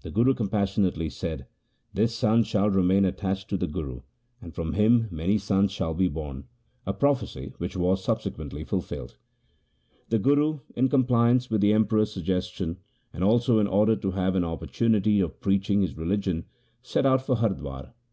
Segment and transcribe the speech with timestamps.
[0.00, 1.46] The Guru compas sionately said,'
[1.94, 4.00] This son shall remain attached to the Guru,
[4.40, 6.46] and from him many sons shall be born
[6.84, 9.18] '—a prophecy which was subsequently fulfilled.
[10.08, 12.78] The Guru, in compliance with the Emperor's suggestion,
[13.12, 16.46] and also in order to have an opportunity of preaching his religion,
[16.82, 17.92] set out for Hardwar.